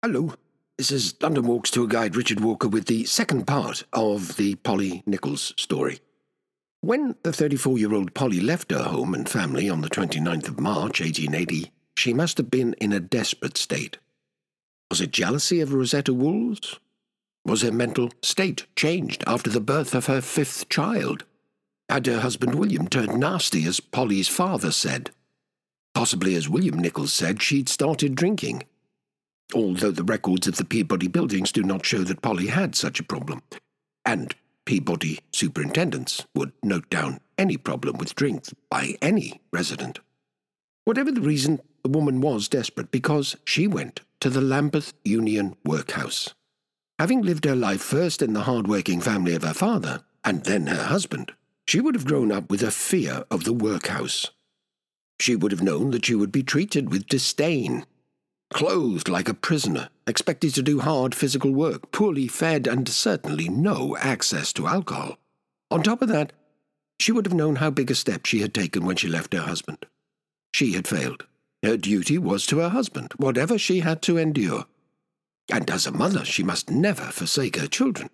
Hello, 0.00 0.32
this 0.76 0.92
is 0.92 1.20
London 1.20 1.44
Walks 1.48 1.72
Tour 1.72 1.88
Guide 1.88 2.14
Richard 2.14 2.38
Walker 2.38 2.68
with 2.68 2.86
the 2.86 3.04
second 3.04 3.48
part 3.48 3.82
of 3.92 4.36
the 4.36 4.54
Polly 4.54 5.02
Nichols 5.06 5.52
story. 5.56 5.98
When 6.82 7.16
the 7.24 7.32
34 7.32 7.78
year 7.78 7.92
old 7.92 8.14
Polly 8.14 8.38
left 8.38 8.70
her 8.70 8.84
home 8.84 9.12
and 9.12 9.28
family 9.28 9.68
on 9.68 9.80
the 9.80 9.90
29th 9.90 10.46
of 10.46 10.60
March 10.60 11.00
1880, 11.00 11.72
she 11.96 12.14
must 12.14 12.38
have 12.38 12.48
been 12.48 12.74
in 12.74 12.92
a 12.92 13.00
desperate 13.00 13.56
state. 13.56 13.98
Was 14.88 15.00
it 15.00 15.10
jealousy 15.10 15.60
of 15.60 15.74
Rosetta 15.74 16.14
Walls? 16.14 16.78
Was 17.44 17.62
her 17.62 17.72
mental 17.72 18.12
state 18.22 18.66
changed 18.76 19.24
after 19.26 19.50
the 19.50 19.60
birth 19.60 19.96
of 19.96 20.06
her 20.06 20.20
fifth 20.20 20.68
child? 20.68 21.24
Had 21.88 22.06
her 22.06 22.20
husband 22.20 22.54
William 22.54 22.86
turned 22.86 23.18
nasty, 23.18 23.66
as 23.66 23.80
Polly's 23.80 24.28
father 24.28 24.70
said? 24.70 25.10
Possibly, 25.92 26.36
as 26.36 26.48
William 26.48 26.78
Nichols 26.78 27.12
said, 27.12 27.42
she'd 27.42 27.68
started 27.68 28.14
drinking 28.14 28.62
although 29.54 29.90
the 29.90 30.04
records 30.04 30.46
of 30.46 30.56
the 30.56 30.64
Peabody 30.64 31.08
buildings 31.08 31.52
do 31.52 31.62
not 31.62 31.86
show 31.86 32.04
that 32.04 32.22
Polly 32.22 32.48
had 32.48 32.74
such 32.74 33.00
a 33.00 33.04
problem, 33.04 33.42
and 34.04 34.34
Peabody 34.64 35.20
superintendents 35.32 36.26
would 36.34 36.52
note 36.62 36.90
down 36.90 37.20
any 37.38 37.56
problem 37.56 37.96
with 37.96 38.14
drink 38.14 38.44
by 38.70 38.96
any 39.00 39.40
resident. 39.52 40.00
Whatever 40.84 41.10
the 41.10 41.20
reason, 41.20 41.60
the 41.82 41.88
woman 41.88 42.20
was 42.20 42.48
desperate 42.48 42.90
because 42.90 43.36
she 43.44 43.66
went 43.66 44.00
to 44.20 44.28
the 44.28 44.40
Lambeth 44.40 44.92
Union 45.04 45.56
Workhouse. 45.64 46.34
Having 46.98 47.22
lived 47.22 47.44
her 47.44 47.54
life 47.54 47.80
first 47.80 48.20
in 48.22 48.32
the 48.32 48.42
hard-working 48.42 49.00
family 49.00 49.34
of 49.34 49.42
her 49.44 49.54
father, 49.54 50.02
and 50.24 50.44
then 50.44 50.66
her 50.66 50.84
husband, 50.84 51.32
she 51.66 51.80
would 51.80 51.94
have 51.94 52.06
grown 52.06 52.32
up 52.32 52.50
with 52.50 52.62
a 52.62 52.70
fear 52.70 53.24
of 53.30 53.44
the 53.44 53.52
workhouse. 53.52 54.30
She 55.20 55.36
would 55.36 55.52
have 55.52 55.62
known 55.62 55.90
that 55.92 56.06
she 56.06 56.14
would 56.14 56.32
be 56.32 56.42
treated 56.42 56.90
with 56.90 57.06
disdain 57.06 57.86
clothed 58.52 59.08
like 59.08 59.28
a 59.28 59.34
prisoner, 59.34 59.88
expected 60.06 60.54
to 60.54 60.62
do 60.62 60.80
hard 60.80 61.14
physical 61.14 61.52
work, 61.52 61.92
poorly 61.92 62.28
fed, 62.28 62.66
and 62.66 62.88
certainly 62.88 63.48
no 63.48 63.96
access 63.98 64.52
to 64.54 64.66
alcohol. 64.66 65.18
On 65.70 65.82
top 65.82 66.02
of 66.02 66.08
that, 66.08 66.32
she 66.98 67.12
would 67.12 67.26
have 67.26 67.34
known 67.34 67.56
how 67.56 67.70
big 67.70 67.90
a 67.90 67.94
step 67.94 68.26
she 68.26 68.40
had 68.40 68.54
taken 68.54 68.84
when 68.84 68.96
she 68.96 69.08
left 69.08 69.32
her 69.32 69.42
husband. 69.42 69.86
She 70.52 70.72
had 70.72 70.88
failed. 70.88 71.24
Her 71.62 71.76
duty 71.76 72.18
was 72.18 72.46
to 72.46 72.58
her 72.58 72.70
husband, 72.70 73.12
whatever 73.16 73.58
she 73.58 73.80
had 73.80 74.02
to 74.02 74.16
endure. 74.16 74.64
And 75.50 75.70
as 75.70 75.86
a 75.86 75.92
mother, 75.92 76.24
she 76.24 76.42
must 76.42 76.70
never 76.70 77.04
forsake 77.04 77.56
her 77.56 77.66
children. 77.66 78.10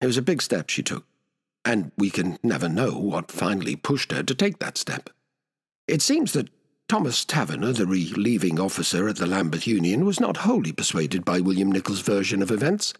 It 0.00 0.06
was 0.06 0.16
a 0.16 0.22
big 0.22 0.42
step 0.42 0.70
she 0.70 0.82
took, 0.82 1.06
and 1.64 1.92
we 1.96 2.10
can 2.10 2.38
never 2.42 2.68
know 2.68 2.92
what 2.98 3.30
finally 3.30 3.76
pushed 3.76 4.12
her 4.12 4.22
to 4.22 4.34
take 4.34 4.58
that 4.58 4.76
step. 4.76 5.10
It 5.86 6.02
seems 6.02 6.32
that 6.32 6.48
Thomas 6.88 7.24
Taverner, 7.24 7.72
the 7.72 7.86
relieving 7.86 8.60
officer 8.60 9.08
at 9.08 9.16
the 9.16 9.26
Lambeth 9.26 9.66
Union, 9.66 10.04
was 10.04 10.20
not 10.20 10.38
wholly 10.38 10.72
persuaded 10.72 11.24
by 11.24 11.40
William 11.40 11.72
Nichols' 11.72 12.00
version 12.00 12.42
of 12.42 12.50
events, 12.50 12.92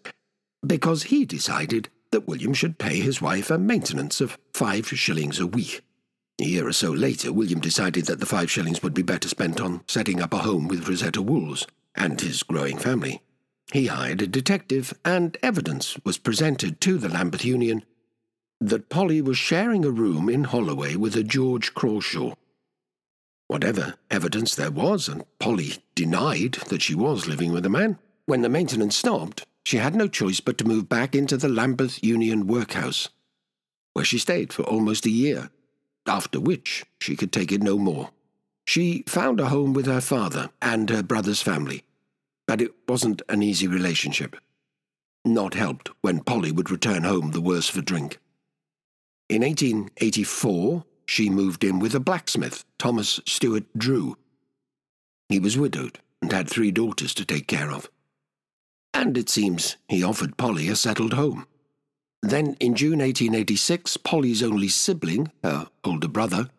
because 0.65 1.03
he 1.03 1.25
decided 1.25 1.89
that 2.11 2.27
William 2.27 2.53
should 2.53 2.79
pay 2.79 2.99
his 2.99 3.21
wife 3.21 3.51
a 3.51 3.57
maintenance 3.57 4.21
of 4.21 4.37
five 4.53 4.87
shillings 4.87 5.39
a 5.39 5.47
week. 5.47 5.81
A 6.41 6.45
year 6.45 6.67
or 6.67 6.73
so 6.73 6.91
later, 6.91 7.31
William 7.31 7.59
decided 7.59 8.07
that 8.07 8.19
the 8.19 8.25
five 8.25 8.51
shillings 8.51 8.81
would 8.81 8.93
be 8.93 9.01
better 9.01 9.29
spent 9.29 9.61
on 9.61 9.81
setting 9.87 10.21
up 10.21 10.33
a 10.33 10.39
home 10.39 10.67
with 10.67 10.87
Rosetta 10.87 11.21
Walls 11.21 11.67
and 11.95 12.19
his 12.19 12.43
growing 12.43 12.77
family. 12.77 13.21
He 13.71 13.87
hired 13.87 14.21
a 14.21 14.27
detective, 14.27 14.93
and 15.05 15.37
evidence 15.41 15.97
was 16.03 16.17
presented 16.17 16.81
to 16.81 16.97
the 16.97 17.09
Lambeth 17.09 17.45
Union 17.45 17.85
that 18.59 18.89
Polly 18.89 19.21
was 19.21 19.37
sharing 19.37 19.85
a 19.85 19.89
room 19.89 20.27
in 20.27 20.45
Holloway 20.45 20.95
with 20.95 21.15
a 21.15 21.23
George 21.23 21.73
Crawshaw, 21.73 22.33
Whatever 23.47 23.95
evidence 24.09 24.55
there 24.55 24.71
was, 24.71 25.07
and 25.07 25.23
Polly 25.39 25.73
denied 25.93 26.53
that 26.69 26.81
she 26.81 26.95
was 26.95 27.27
living 27.27 27.51
with 27.51 27.65
a 27.65 27.69
man, 27.69 27.99
when 28.25 28.41
the 28.41 28.49
maintenance 28.49 28.97
stopped, 28.97 29.45
she 29.63 29.77
had 29.77 29.95
no 29.95 30.07
choice 30.07 30.39
but 30.39 30.57
to 30.57 30.67
move 30.67 30.89
back 30.89 31.15
into 31.15 31.37
the 31.37 31.49
Lambeth 31.49 32.03
Union 32.03 32.47
workhouse, 32.47 33.09
where 33.93 34.05
she 34.05 34.17
stayed 34.17 34.51
for 34.51 34.63
almost 34.63 35.05
a 35.05 35.11
year, 35.11 35.49
after 36.07 36.39
which 36.39 36.85
she 36.99 37.15
could 37.15 37.31
take 37.31 37.51
it 37.51 37.61
no 37.61 37.77
more. 37.77 38.09
She 38.65 39.03
found 39.07 39.39
a 39.39 39.49
home 39.49 39.73
with 39.73 39.85
her 39.85 40.01
father 40.01 40.49
and 40.61 40.89
her 40.89 41.03
brother's 41.03 41.41
family, 41.41 41.83
but 42.47 42.61
it 42.61 42.73
wasn't 42.87 43.21
an 43.29 43.43
easy 43.43 43.67
relationship. 43.67 44.35
Not 45.23 45.53
helped 45.53 45.89
when 46.01 46.21
Polly 46.21 46.51
would 46.51 46.71
return 46.71 47.03
home 47.03 47.31
the 47.31 47.41
worse 47.41 47.69
for 47.69 47.81
drink. 47.81 48.19
In 49.29 49.41
1884, 49.41 50.83
she 51.05 51.29
moved 51.29 51.63
in 51.63 51.79
with 51.79 51.95
a 51.95 51.99
blacksmith, 51.99 52.65
Thomas 52.77 53.19
Stewart 53.25 53.65
Drew. 53.77 54.17
He 55.29 55.39
was 55.39 55.57
widowed 55.57 55.99
and 56.21 56.31
had 56.31 56.49
three 56.49 56.71
daughters 56.71 57.13
to 57.15 57.25
take 57.25 57.47
care 57.47 57.71
of. 57.71 57.89
And 58.93 59.17
it 59.17 59.29
seems 59.29 59.77
he 59.87 60.03
offered 60.03 60.37
Polly 60.37 60.69
a 60.69 60.75
settled 60.75 61.13
home. 61.13 61.45
Then, 62.21 62.55
in 62.59 62.75
June 62.75 62.99
1886, 62.99 63.97
Polly's 63.97 64.41
only 64.41 64.67
sibling, 64.67 65.31
her 65.43 65.67
older 65.83 66.07
brother, 66.07 66.49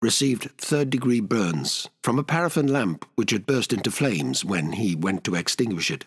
received 0.00 0.50
third 0.58 0.90
degree 0.90 1.20
burns 1.20 1.88
from 2.02 2.18
a 2.18 2.22
paraffin 2.22 2.66
lamp 2.66 3.06
which 3.14 3.30
had 3.30 3.46
burst 3.46 3.72
into 3.72 3.90
flames 3.90 4.44
when 4.44 4.72
he 4.72 4.94
went 4.94 5.24
to 5.24 5.34
extinguish 5.34 5.90
it. 5.90 6.04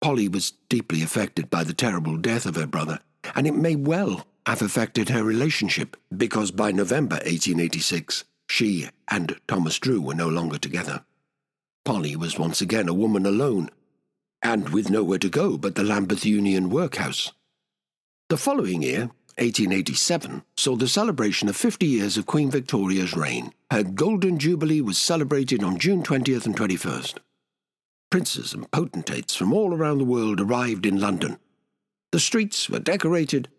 Polly 0.00 0.28
was 0.28 0.52
deeply 0.68 1.02
affected 1.02 1.48
by 1.48 1.64
the 1.64 1.72
terrible 1.72 2.16
death 2.16 2.44
of 2.44 2.56
her 2.56 2.66
brother, 2.66 2.98
and 3.34 3.46
it 3.46 3.54
may 3.54 3.76
well 3.76 4.26
have 4.48 4.62
affected 4.62 5.10
her 5.10 5.22
relationship 5.22 5.94
because 6.16 6.50
by 6.50 6.72
November 6.72 7.16
1886, 7.16 8.24
she 8.48 8.88
and 9.10 9.38
Thomas 9.46 9.78
Drew 9.78 10.00
were 10.00 10.14
no 10.14 10.30
longer 10.30 10.56
together. 10.56 11.04
Polly 11.84 12.16
was 12.16 12.38
once 12.38 12.62
again 12.62 12.88
a 12.88 12.94
woman 12.94 13.26
alone, 13.26 13.68
and 14.40 14.70
with 14.70 14.88
nowhere 14.88 15.18
to 15.18 15.28
go 15.28 15.58
but 15.58 15.74
the 15.74 15.82
Lambeth 15.82 16.24
Union 16.24 16.70
workhouse. 16.70 17.30
The 18.30 18.38
following 18.38 18.80
year, 18.80 19.10
1887, 19.36 20.42
saw 20.56 20.76
the 20.76 20.88
celebration 20.88 21.50
of 21.50 21.56
50 21.56 21.84
years 21.84 22.16
of 22.16 22.24
Queen 22.24 22.50
Victoria's 22.50 23.14
reign. 23.14 23.52
Her 23.70 23.82
Golden 23.82 24.38
Jubilee 24.38 24.80
was 24.80 24.96
celebrated 24.96 25.62
on 25.62 25.76
June 25.76 26.02
20th 26.02 26.46
and 26.46 26.56
21st. 26.56 27.18
Princes 28.10 28.54
and 28.54 28.70
potentates 28.70 29.34
from 29.34 29.52
all 29.52 29.74
around 29.74 29.98
the 29.98 30.04
world 30.04 30.40
arrived 30.40 30.86
in 30.86 30.98
London. 30.98 31.38
The 32.12 32.18
streets 32.18 32.70
were 32.70 32.78
decorated 32.78 33.50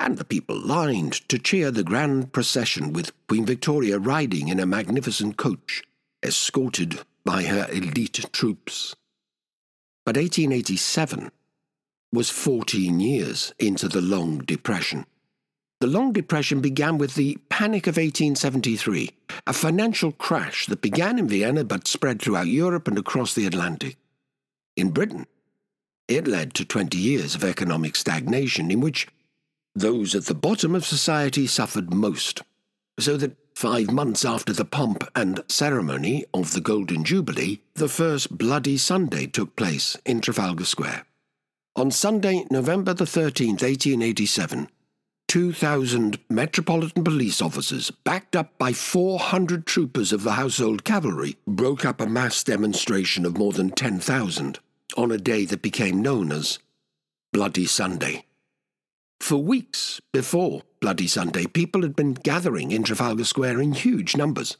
and 0.00 0.16
the 0.16 0.24
people 0.24 0.58
lined 0.58 1.12
to 1.28 1.38
cheer 1.38 1.70
the 1.70 1.84
grand 1.84 2.32
procession 2.32 2.92
with 2.92 3.12
Queen 3.28 3.44
Victoria 3.44 3.98
riding 3.98 4.48
in 4.48 4.58
a 4.58 4.66
magnificent 4.66 5.36
coach, 5.36 5.84
escorted 6.24 7.00
by 7.24 7.44
her 7.44 7.68
elite 7.70 8.24
troops. 8.32 8.96
But 10.06 10.16
1887 10.16 11.30
was 12.12 12.30
14 12.30 12.98
years 12.98 13.52
into 13.58 13.88
the 13.88 14.00
Long 14.00 14.38
Depression. 14.38 15.04
The 15.80 15.86
Long 15.86 16.12
Depression 16.12 16.60
began 16.60 16.98
with 16.98 17.14
the 17.14 17.38
Panic 17.50 17.86
of 17.86 17.96
1873, 17.96 19.10
a 19.46 19.52
financial 19.52 20.12
crash 20.12 20.66
that 20.66 20.82
began 20.82 21.18
in 21.18 21.28
Vienna 21.28 21.62
but 21.62 21.86
spread 21.86 22.20
throughout 22.20 22.48
Europe 22.48 22.88
and 22.88 22.98
across 22.98 23.34
the 23.34 23.46
Atlantic. 23.46 23.96
In 24.76 24.90
Britain, 24.90 25.26
it 26.08 26.26
led 26.26 26.54
to 26.54 26.64
20 26.64 26.98
years 26.98 27.34
of 27.34 27.44
economic 27.44 27.96
stagnation 27.96 28.70
in 28.70 28.80
which 28.80 29.06
those 29.74 30.14
at 30.14 30.26
the 30.26 30.34
bottom 30.34 30.74
of 30.74 30.84
society 30.84 31.46
suffered 31.46 31.94
most, 31.94 32.42
so 32.98 33.16
that 33.16 33.36
five 33.54 33.90
months 33.90 34.24
after 34.24 34.52
the 34.52 34.64
pomp 34.64 35.08
and 35.14 35.42
ceremony 35.48 36.24
of 36.32 36.52
the 36.52 36.60
Golden 36.60 37.04
Jubilee, 37.04 37.60
the 37.74 37.88
first 37.88 38.36
Bloody 38.36 38.76
Sunday 38.76 39.26
took 39.26 39.54
place 39.56 39.96
in 40.04 40.20
Trafalgar 40.20 40.64
Square. 40.64 41.04
On 41.76 41.90
Sunday, 41.90 42.46
November 42.50 42.94
the 42.94 43.04
13th, 43.04 43.62
1887, 43.62 44.68
2,000 45.28 46.18
Metropolitan 46.28 47.04
Police 47.04 47.40
officers, 47.40 47.90
backed 47.90 48.34
up 48.34 48.58
by 48.58 48.72
400 48.72 49.64
troopers 49.66 50.12
of 50.12 50.24
the 50.24 50.32
Household 50.32 50.82
Cavalry, 50.82 51.36
broke 51.46 51.84
up 51.84 52.00
a 52.00 52.06
mass 52.06 52.42
demonstration 52.42 53.24
of 53.24 53.38
more 53.38 53.52
than 53.52 53.70
10,000 53.70 54.58
on 54.96 55.12
a 55.12 55.18
day 55.18 55.44
that 55.44 55.62
became 55.62 56.02
known 56.02 56.32
as 56.32 56.58
Bloody 57.32 57.66
Sunday. 57.66 58.24
For 59.20 59.36
weeks 59.36 60.00
before 60.12 60.62
Bloody 60.80 61.06
Sunday, 61.06 61.46
people 61.46 61.82
had 61.82 61.94
been 61.94 62.14
gathering 62.14 62.72
in 62.72 62.82
Trafalgar 62.82 63.22
Square 63.24 63.60
in 63.60 63.74
huge 63.74 64.16
numbers. 64.16 64.56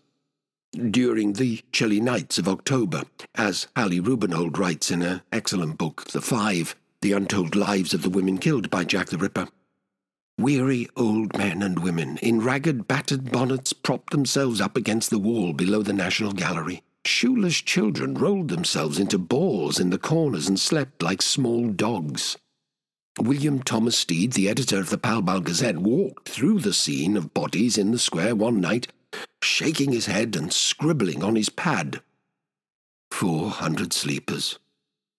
During 0.72 1.32
the 1.32 1.62
chilly 1.72 2.00
nights 2.00 2.38
of 2.38 2.46
October, 2.46 3.02
as 3.34 3.66
Hallie 3.74 4.00
Rubenhold 4.00 4.56
writes 4.58 4.92
in 4.92 5.00
her 5.00 5.22
excellent 5.32 5.76
book, 5.76 6.04
The 6.12 6.20
Five 6.20 6.76
The 7.02 7.12
Untold 7.12 7.56
Lives 7.56 7.94
of 7.94 8.02
the 8.02 8.10
Women 8.10 8.38
Killed 8.38 8.70
by 8.70 8.84
Jack 8.84 9.08
the 9.08 9.18
Ripper. 9.18 9.48
Weary 10.38 10.88
old 10.96 11.36
men 11.36 11.62
and 11.62 11.82
women 11.82 12.18
in 12.18 12.40
ragged, 12.40 12.86
battered 12.86 13.32
bonnets 13.32 13.72
propped 13.72 14.10
themselves 14.12 14.60
up 14.60 14.76
against 14.76 15.10
the 15.10 15.18
wall 15.18 15.52
below 15.52 15.82
the 15.82 15.92
National 15.92 16.32
Gallery. 16.32 16.82
Shoeless 17.04 17.60
children 17.60 18.14
rolled 18.14 18.48
themselves 18.48 19.00
into 19.00 19.18
balls 19.18 19.80
in 19.80 19.90
the 19.90 19.98
corners 19.98 20.48
and 20.48 20.60
slept 20.60 21.02
like 21.02 21.22
small 21.22 21.70
dogs. 21.70 22.36
William 23.18 23.62
Thomas 23.62 23.98
Stead, 23.98 24.32
the 24.32 24.48
editor 24.48 24.78
of 24.78 24.90
the 24.90 24.98
Pall 24.98 25.22
Mall 25.22 25.40
Gazette, 25.40 25.78
walked 25.78 26.28
through 26.28 26.60
the 26.60 26.72
scene 26.72 27.16
of 27.16 27.34
bodies 27.34 27.76
in 27.76 27.90
the 27.90 27.98
square 27.98 28.34
one 28.34 28.60
night, 28.60 28.88
shaking 29.42 29.92
his 29.92 30.06
head 30.06 30.36
and 30.36 30.52
scribbling 30.52 31.22
on 31.22 31.36
his 31.36 31.48
pad. 31.48 32.00
Four 33.10 33.50
hundred 33.50 33.92
sleepers, 33.92 34.58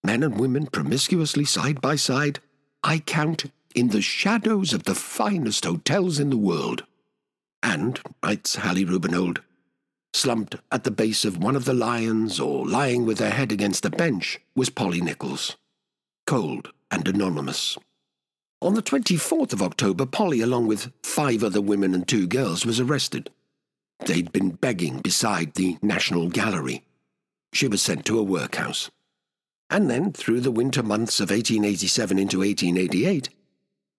men 0.03 0.23
and 0.23 0.39
women 0.39 0.67
promiscuously 0.67 1.45
side 1.45 1.81
by 1.81 1.95
side, 1.95 2.39
I 2.83 2.99
count 2.99 3.51
in 3.75 3.89
the 3.89 4.01
shadows 4.01 4.73
of 4.73 4.83
the 4.83 4.95
finest 4.95 5.65
hotels 5.65 6.19
in 6.19 6.29
the 6.29 6.37
world. 6.37 6.85
And, 7.61 7.99
writes 8.23 8.55
Hallie 8.55 8.85
Rubenhold, 8.85 9.39
slumped 10.13 10.55
at 10.71 10.83
the 10.83 10.91
base 10.91 11.23
of 11.25 11.37
one 11.37 11.55
of 11.55 11.65
the 11.65 11.73
lions 11.73 12.39
or 12.39 12.67
lying 12.67 13.05
with 13.05 13.19
her 13.19 13.29
head 13.29 13.51
against 13.51 13.85
a 13.85 13.89
bench 13.89 14.39
was 14.55 14.69
Polly 14.69 14.99
Nichols, 14.99 15.57
cold 16.31 16.71
and 16.89 17.09
anonymous. 17.09 17.77
On 18.61 18.73
the 18.73 18.81
24th 18.81 19.51
of 19.51 19.61
October, 19.61 20.05
Polly, 20.05 20.39
along 20.39 20.65
with 20.65 20.93
five 21.03 21.43
other 21.43 21.59
women 21.59 21.93
and 21.93 22.07
two 22.07 22.25
girls, 22.25 22.65
was 22.65 22.79
arrested. 22.79 23.29
They'd 24.05 24.31
been 24.31 24.51
begging 24.51 24.99
beside 24.99 25.55
the 25.55 25.77
National 25.81 26.29
Gallery. 26.29 26.85
She 27.51 27.67
was 27.67 27.81
sent 27.81 28.05
to 28.05 28.17
a 28.17 28.23
workhouse. 28.23 28.89
And 29.69 29.89
then, 29.89 30.13
through 30.13 30.39
the 30.39 30.51
winter 30.51 30.81
months 30.81 31.19
of 31.19 31.31
1887 31.31 32.17
into 32.17 32.37
1888, 32.39 33.27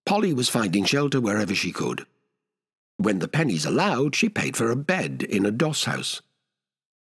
Polly 0.06 0.32
was 0.32 0.49
finding 0.49 0.87
shelter 0.87 1.20
wherever 1.20 1.55
she 1.55 1.70
could. 1.70 2.06
When 2.96 3.19
the 3.19 3.29
pennies 3.29 3.67
allowed, 3.67 4.17
she 4.17 4.31
paid 4.31 4.56
for 4.56 4.70
a 4.70 4.76
bed 4.76 5.23
in 5.29 5.44
a 5.44 5.50
doss 5.50 5.84
house. 5.84 6.23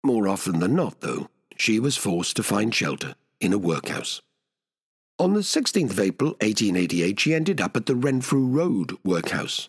More 0.02 0.26
often 0.26 0.58
than 0.58 0.74
not, 0.74 1.00
though, 1.00 1.28
she 1.56 1.78
was 1.78 1.96
forced 1.96 2.34
to 2.34 2.42
find 2.42 2.74
shelter 2.74 3.14
in 3.40 3.52
a 3.52 3.58
workhouse. 3.58 4.20
On 5.18 5.34
the 5.34 5.40
16th 5.40 5.90
of 5.90 6.00
April, 6.00 6.30
1888, 6.40 7.20
she 7.20 7.34
ended 7.34 7.60
up 7.60 7.76
at 7.76 7.86
the 7.86 7.94
Renfrew 7.94 8.46
Road 8.46 8.96
workhouse. 9.04 9.68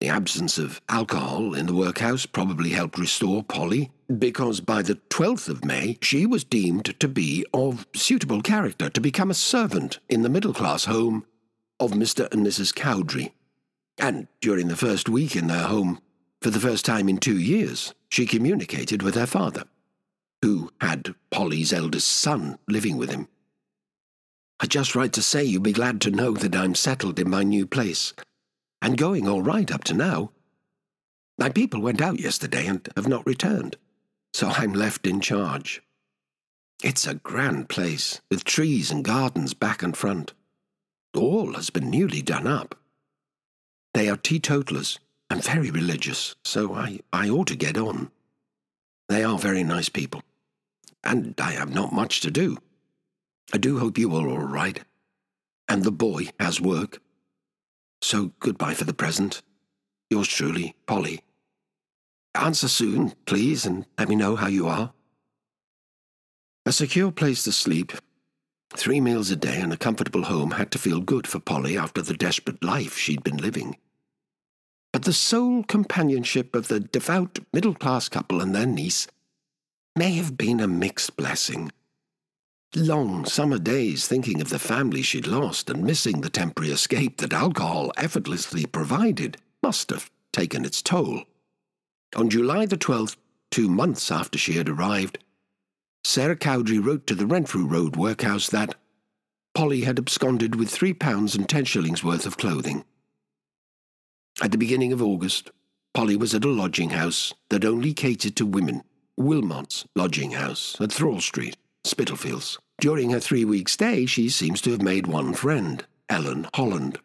The 0.00 0.08
absence 0.08 0.58
of 0.58 0.82
alcohol 0.88 1.54
in 1.54 1.66
the 1.66 1.74
workhouse 1.74 2.26
probably 2.26 2.70
helped 2.70 2.98
restore 2.98 3.42
Polly, 3.42 3.90
because 4.18 4.60
by 4.60 4.82
the 4.82 4.96
12th 5.08 5.48
of 5.48 5.64
May, 5.64 5.98
she 6.02 6.26
was 6.26 6.44
deemed 6.44 6.94
to 7.00 7.08
be 7.08 7.44
of 7.54 7.86
suitable 7.94 8.42
character 8.42 8.90
to 8.90 9.00
become 9.00 9.30
a 9.30 9.34
servant 9.34 9.98
in 10.08 10.22
the 10.22 10.28
middle 10.28 10.52
class 10.52 10.84
home 10.84 11.24
of 11.80 11.92
Mr. 11.92 12.30
and 12.32 12.46
Mrs. 12.46 12.74
Cowdrey. 12.74 13.34
And 13.98 14.28
during 14.42 14.68
the 14.68 14.76
first 14.76 15.08
week 15.08 15.34
in 15.34 15.46
their 15.46 15.64
home, 15.66 16.00
for 16.42 16.50
the 16.50 16.60
first 16.60 16.84
time 16.84 17.08
in 17.08 17.16
two 17.16 17.38
years, 17.38 17.94
she 18.10 18.26
communicated 18.26 19.02
with 19.02 19.14
her 19.14 19.26
father, 19.26 19.64
who 20.42 20.70
had 20.82 21.14
Polly's 21.30 21.72
eldest 21.72 22.08
son 22.08 22.58
living 22.68 22.98
with 22.98 23.10
him. 23.10 23.28
I 24.58 24.66
just 24.66 24.94
write 24.94 25.12
to 25.14 25.22
say 25.22 25.44
you'll 25.44 25.62
be 25.62 25.72
glad 25.72 26.00
to 26.02 26.10
know 26.10 26.32
that 26.32 26.56
I'm 26.56 26.74
settled 26.74 27.18
in 27.18 27.28
my 27.28 27.42
new 27.42 27.66
place, 27.66 28.14
and 28.80 28.96
going 28.96 29.28
all 29.28 29.42
right 29.42 29.70
up 29.70 29.84
to 29.84 29.94
now. 29.94 30.32
My 31.38 31.50
people 31.50 31.82
went 31.82 32.00
out 32.00 32.18
yesterday 32.18 32.66
and 32.66 32.88
have 32.96 33.06
not 33.06 33.26
returned, 33.26 33.76
so 34.32 34.48
I'm 34.48 34.72
left 34.72 35.06
in 35.06 35.20
charge. 35.20 35.82
It's 36.82 37.06
a 37.06 37.14
grand 37.14 37.68
place, 37.68 38.20
with 38.30 38.44
trees 38.44 38.90
and 38.90 39.04
gardens 39.04 39.52
back 39.52 39.82
and 39.82 39.96
front. 39.96 40.32
All 41.14 41.54
has 41.54 41.70
been 41.70 41.90
newly 41.90 42.22
done 42.22 42.46
up. 42.46 42.74
They 43.92 44.08
are 44.08 44.16
teetotalers 44.16 44.98
and 45.30 45.42
very 45.42 45.70
religious, 45.70 46.34
so 46.44 46.74
I, 46.74 47.00
I 47.12 47.28
ought 47.28 47.48
to 47.48 47.56
get 47.56 47.76
on. 47.76 48.10
They 49.08 49.22
are 49.22 49.38
very 49.38 49.64
nice 49.64 49.88
people, 49.88 50.22
and 51.04 51.34
I 51.38 51.52
have 51.52 51.74
not 51.74 51.92
much 51.92 52.20
to 52.22 52.30
do. 52.30 52.58
I 53.52 53.58
do 53.58 53.78
hope 53.78 53.98
you 53.98 54.14
are 54.16 54.28
all 54.28 54.38
right, 54.38 54.80
and 55.68 55.84
the 55.84 55.92
boy 55.92 56.28
has 56.40 56.60
work. 56.60 57.00
So 58.02 58.32
goodbye 58.40 58.74
for 58.74 58.84
the 58.84 58.94
present. 58.94 59.42
Yours 60.10 60.28
truly, 60.28 60.74
Polly. 60.86 61.22
Answer 62.34 62.68
soon, 62.68 63.14
please, 63.24 63.64
and 63.64 63.86
let 63.98 64.08
me 64.08 64.16
know 64.16 64.36
how 64.36 64.48
you 64.48 64.68
are. 64.68 64.92
A 66.66 66.72
secure 66.72 67.12
place 67.12 67.44
to 67.44 67.52
sleep, 67.52 67.92
three 68.74 69.00
meals 69.00 69.30
a 69.30 69.36
day, 69.36 69.60
and 69.60 69.72
a 69.72 69.76
comfortable 69.76 70.24
home 70.24 70.52
had 70.52 70.70
to 70.72 70.78
feel 70.78 71.00
good 71.00 71.26
for 71.26 71.38
Polly 71.38 71.78
after 71.78 72.02
the 72.02 72.14
desperate 72.14 72.62
life 72.62 72.96
she'd 72.96 73.22
been 73.22 73.38
living. 73.38 73.76
But 74.92 75.04
the 75.04 75.12
sole 75.12 75.62
companionship 75.62 76.56
of 76.56 76.68
the 76.68 76.80
devout 76.80 77.38
middle 77.52 77.74
class 77.74 78.08
couple 78.08 78.40
and 78.40 78.54
their 78.54 78.66
niece 78.66 79.06
may 79.94 80.12
have 80.12 80.36
been 80.36 80.60
a 80.60 80.68
mixed 80.68 81.16
blessing. 81.16 81.70
Long 82.74 83.24
summer 83.24 83.58
days 83.58 84.06
thinking 84.06 84.40
of 84.40 84.48
the 84.50 84.58
family 84.58 85.00
she'd 85.00 85.26
lost 85.26 85.70
and 85.70 85.84
missing 85.84 86.20
the 86.20 86.28
temporary 86.28 86.72
escape 86.72 87.18
that 87.18 87.32
alcohol 87.32 87.92
effortlessly 87.96 88.66
provided 88.66 89.38
must 89.62 89.90
have 89.90 90.10
taken 90.32 90.64
its 90.64 90.82
toll. 90.82 91.22
On 92.16 92.28
July 92.28 92.66
the 92.66 92.76
12th, 92.76 93.16
two 93.50 93.68
months 93.68 94.10
after 94.10 94.38
she 94.38 94.54
had 94.54 94.68
arrived, 94.68 95.18
Sarah 96.04 96.36
Cowdrey 96.36 96.78
wrote 96.78 97.06
to 97.06 97.14
the 97.14 97.26
Renfrew 97.26 97.66
Road 97.66 97.96
workhouse 97.96 98.48
that 98.50 98.74
Polly 99.54 99.82
had 99.82 99.98
absconded 99.98 100.54
with 100.54 100.68
three 100.68 100.92
pounds 100.92 101.34
and 101.34 101.48
ten 101.48 101.64
shillings 101.64 102.04
worth 102.04 102.26
of 102.26 102.36
clothing. 102.36 102.84
At 104.42 104.52
the 104.52 104.58
beginning 104.58 104.92
of 104.92 105.02
August, 105.02 105.50
Polly 105.94 106.14
was 106.14 106.34
at 106.34 106.44
a 106.44 106.48
lodging 106.48 106.90
house 106.90 107.32
that 107.48 107.64
only 107.64 107.94
catered 107.94 108.36
to 108.36 108.44
women, 108.44 108.82
Wilmot's 109.16 109.86
lodging 109.96 110.32
house 110.32 110.76
at 110.78 110.92
Thrawl 110.92 111.20
Street, 111.20 111.56
Spitalfields. 111.86 112.58
During 112.80 113.10
her 113.10 113.20
three 113.20 113.44
week 113.44 113.68
stay, 113.68 114.06
she 114.06 114.28
seems 114.28 114.60
to 114.62 114.72
have 114.72 114.82
made 114.82 115.06
one 115.06 115.32
friend, 115.32 115.84
Ellen 116.08 116.48
Holland. 116.54 116.98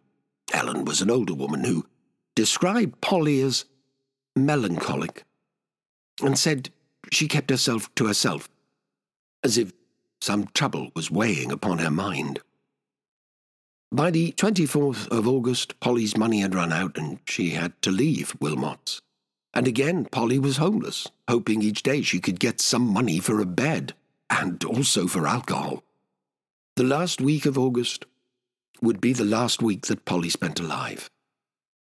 Ellen 0.52 0.86
was 0.86 1.02
an 1.02 1.10
older 1.10 1.34
woman 1.34 1.64
who 1.64 1.86
described 2.36 3.00
Polly 3.00 3.42
as 3.42 3.66
melancholic 4.36 5.24
and 6.22 6.38
said 6.38 6.70
she 7.12 7.28
kept 7.28 7.50
herself 7.50 7.94
to 7.96 8.08
herself, 8.08 8.50
as 9.44 9.58
if 9.58 9.72
some 10.20 10.48
trouble 10.54 10.92
was 10.96 11.10
weighing 11.10 11.52
upon 11.52 11.78
her 11.78 11.92
mind. 11.92 12.40
By 13.92 14.12
the 14.12 14.32
24th 14.34 15.08
of 15.10 15.28
August, 15.28 15.80
Polly's 15.80 16.16
money 16.16 16.42
had 16.42 16.56
run 16.56 16.72
out 16.72 16.98
and 16.98 17.20
she 17.26 17.52
had 17.52 17.82
to 17.82 17.92
leave 17.92 18.36
Wilmot's. 18.40 19.02
And 19.54 19.68
again, 19.68 20.06
Polly 20.06 20.40
was 20.40 20.58
homeless, 20.58 21.08
hoping 21.28 21.62
each 21.62 21.84
day 21.84 22.02
she 22.02 22.20
could 22.22 22.40
get 22.40 22.62
some 22.62 22.88
money 22.88 23.20
for 23.20 23.42
a 23.42 23.46
bed 23.46 23.94
and 24.32 24.64
also 24.64 25.06
for 25.06 25.28
alcohol. 25.28 25.84
The 26.78 26.84
last 26.84 27.22
week 27.22 27.46
of 27.46 27.58
August 27.58 28.06
would 28.82 29.00
be 29.00 29.14
the 29.14 29.26
last 29.26 29.62
week 29.62 29.86
that 29.88 30.06
Polly 30.06 30.30
spent 30.30 30.60
alive. 30.60 31.10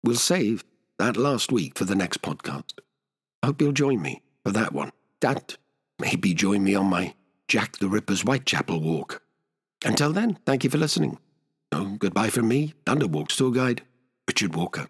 We'll 0.04 0.18
save 0.18 0.64
that 1.00 1.18
last 1.18 1.52
week 1.52 1.78
for 1.78 1.86
the 1.86 1.96
next 1.96 2.22
podcast. 2.22 2.74
I 3.42 3.48
hope 3.48 3.62
you'll 3.62 3.72
join 3.72 4.02
me 4.02 4.22
for 4.46 4.52
that 4.52 4.74
one. 4.74 4.92
That 5.22 5.58
maybe 6.00 6.34
join 6.34 6.64
me 6.64 6.76
on 6.76 6.88
my 6.88 7.16
Jack 7.48 7.78
the 7.78 7.90
Ripper's 7.90 8.22
Whitechapel 8.22 8.80
walk. 8.82 9.22
Until 9.86 10.12
then, 10.12 10.38
thank 10.46 10.64
you 10.64 10.70
for 10.70 10.78
listening. 10.78 11.18
Oh, 11.72 11.96
goodbye 11.98 12.30
from 12.30 12.48
me, 12.48 12.74
London 12.86 13.12
Walks 13.12 13.36
tour 13.36 13.52
guide, 13.52 13.82
Richard 14.28 14.56
Walker. 14.56 14.88